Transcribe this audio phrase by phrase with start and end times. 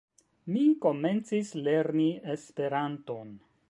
[0.53, 3.35] Mi komencis lerni Esperanton.